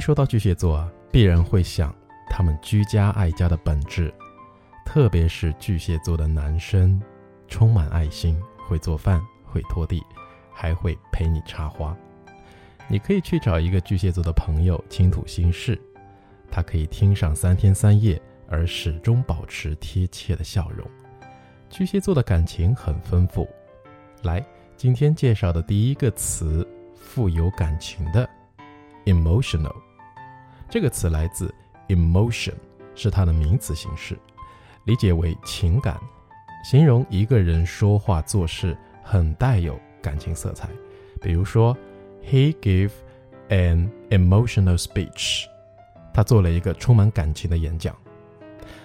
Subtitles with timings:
[0.00, 1.94] 说到巨蟹座啊，必然会想
[2.28, 4.12] 他们居家爱家的本质，
[4.84, 7.00] 特别是巨蟹座的男生，
[7.46, 10.02] 充满爱心，会做饭，会拖地，
[10.52, 11.96] 还会陪你插花。
[12.88, 15.80] 你可以去找一个巨蟹座的朋友倾吐心事，
[16.50, 20.84] 他可以听上三天三夜，而始终保持贴切的笑容。
[21.68, 23.48] 巨蟹座的感情很丰富。
[24.22, 24.44] 来，
[24.76, 28.28] 今天介绍的第一个词，富有感情的
[29.04, 29.74] ，emotional。
[30.70, 31.52] 这个词来自
[31.88, 32.54] emotion，
[32.94, 34.16] 是它的名词形式，
[34.84, 36.00] 理解为情感，
[36.64, 40.68] 形容一个人说话做事很带有感情色彩。
[41.20, 41.76] 比如说。
[42.22, 42.90] He gave
[43.48, 45.46] an emotional speech。
[46.12, 47.96] 他做了一个充满感情的演讲。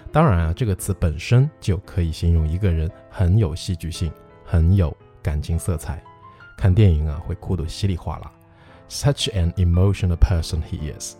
[0.10, 4.10] 当然啊，这个词本身就可以形容一个人很有戏剧性，
[4.46, 6.02] 很有感情色彩。
[6.58, 8.32] 看电影啊，会哭得稀里哗啦。
[8.90, 11.18] Such an emotional person he is。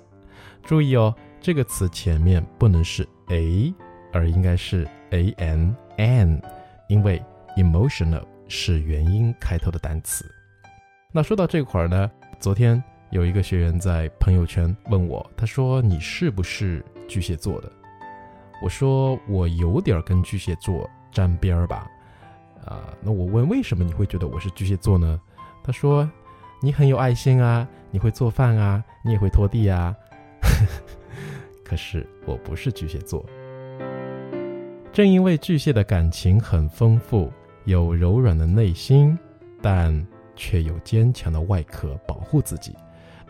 [0.66, 3.72] 注意哦，这个词前面不能是 a，
[4.12, 6.42] 而应该是 a n n，
[6.90, 7.22] 因为
[7.56, 10.26] emotional 是元音开头的单词。
[11.12, 17.72] 那说到这块儿呢，昨天有一个学员在朋友圈问我，他说：“你是不是巨蟹座的？”
[18.60, 21.88] 我说：“我有点跟巨蟹座沾边儿吧。”
[22.66, 25.22] 啊，那我问为什么你会觉得我是巨蟹座呢？
[25.64, 26.10] 他说
[26.60, 29.96] ：“你很有爱心啊，你会做饭啊，你也会拖地啊。”
[31.64, 33.26] 可是我不是巨蟹座。
[34.92, 37.32] 正因为巨蟹的感情很丰富，
[37.66, 39.18] 有柔软的内心，
[39.62, 40.06] 但。
[40.38, 42.76] 却有坚强的外壳保护自己，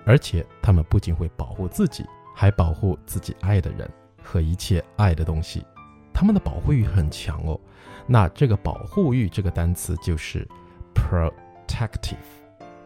[0.07, 3.87] 而且他们不仅会保护自己，还保护自己爱的人
[4.23, 5.63] 和一切爱的东西。
[6.11, 7.61] 他们的保护欲很强哦。
[8.07, 10.47] 那这个保护欲这个单词就是
[10.95, 12.15] protective，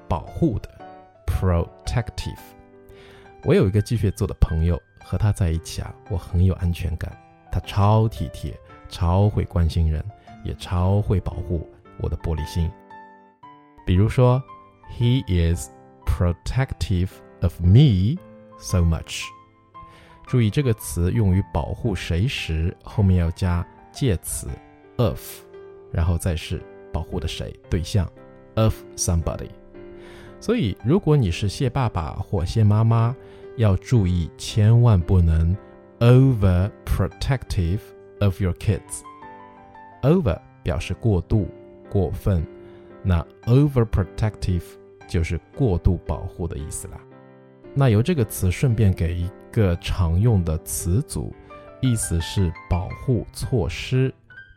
[0.10, 0.70] 保护的
[1.26, 2.36] protective。
[3.44, 7.12] 我有一个巨蟹座的朋友，和他在一起啊，我很有安全感。
[7.52, 8.54] 他超体贴，
[8.90, 10.04] 超会关心人，
[10.44, 11.68] 也超会保护
[12.00, 12.70] 我的玻璃心。
[13.86, 14.44] 比如说
[14.92, 15.70] ，He is
[16.06, 17.10] protective
[17.42, 18.20] of me
[18.60, 19.24] so much。
[20.28, 24.48] 注意这个词用于保护谁时，后面要加介词
[24.98, 25.20] of，
[25.92, 26.62] 然后再是
[26.94, 28.08] 保护的谁对象
[28.56, 29.50] of somebody。
[30.40, 33.16] 所以，如果你是蟹爸爸或蟹妈妈，
[33.58, 35.56] 要注意千万不能
[36.00, 37.80] over protective
[38.22, 39.02] of your kids。
[40.02, 41.48] over 表示过度、
[41.90, 42.46] 过分。
[43.04, 44.64] 那 overprotective
[45.08, 47.00] 就是过度保护的意思啦。
[47.74, 51.34] 那由这个词顺便给一个常用的词组，
[51.82, 54.14] 意思是保护措施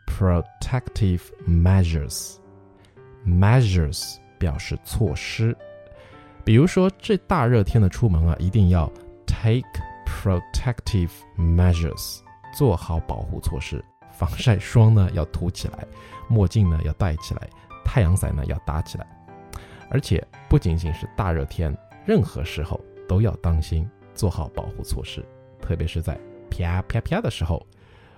[0.07, 2.35] ，protective measures。
[3.25, 5.55] measures 表示措施。
[6.45, 8.91] 比如说这大热天的出门啊，一定要
[9.25, 9.61] take
[10.05, 12.19] protective measures，
[12.53, 13.83] 做好保护措施。
[14.11, 15.87] 防晒霜呢要涂起来，
[16.27, 17.49] 墨镜呢要戴起来。
[17.85, 19.07] 太阳伞呢要搭起来，
[19.89, 25.23] 而且不仅仅是大热天，任何时候都要当心，做好保护措施。
[25.61, 27.65] 特别是在啪啪啪的时候，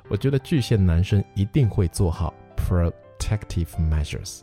[0.10, 4.42] 我觉得巨蟹男生一定会做好 protective measures，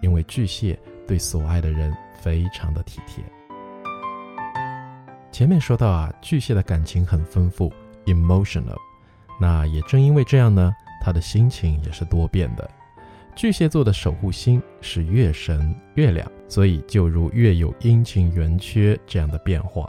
[0.00, 3.24] 因为巨蟹对所爱的人非常的体贴。
[5.32, 7.72] 前面说到啊，巨蟹的感情很丰富
[8.06, 8.76] ，emotional，
[9.40, 12.70] 那也正因为这样呢，他的心情也是多变的。
[13.34, 19.88] 巨蟹座的守护星是月神月亮，所以就如月有阴晴圆缺这样的变化。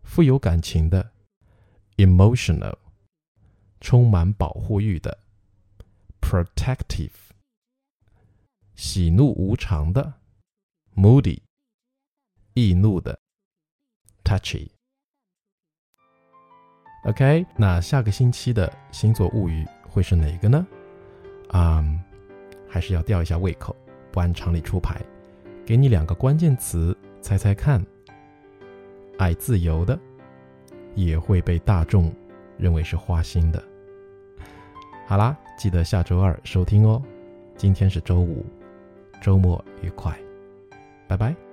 [0.02, 1.12] 富有感情的
[1.96, 2.76] ，emotional，
[3.80, 5.18] 充满保护欲的
[6.20, 7.12] ，protective，
[8.74, 10.14] 喜怒无常的
[10.94, 11.40] ，moody，
[12.54, 13.20] 易怒的
[14.24, 14.68] ，touchy。
[17.04, 20.66] OK，那下个星期的星座物语会是哪个呢？
[21.48, 21.82] 啊，
[22.68, 23.74] 还是要吊一下胃口，
[24.12, 25.02] 不按常理出牌。
[25.64, 27.82] 给你两个关键词，猜猜看。
[29.20, 29.99] 爱自由的，
[30.94, 32.11] 也会被大众
[32.56, 33.62] 认为是花心的。
[35.06, 37.02] 好啦，记得下周二收听哦。
[37.55, 38.46] 今天是周五，
[39.20, 40.19] 周末愉快，
[41.06, 41.50] 拜拜。